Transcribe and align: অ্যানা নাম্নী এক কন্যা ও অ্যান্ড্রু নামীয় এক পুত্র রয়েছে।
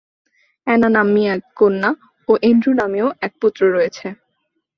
অ্যানা 0.67 0.89
নাম্নী 0.97 1.21
এক 1.27 1.41
কন্যা 1.59 1.89
ও 2.29 2.31
অ্যান্ড্রু 2.41 2.71
নামীয় 2.79 3.07
এক 3.21 3.31
পুত্র 3.41 3.61
রয়েছে। 3.75 4.07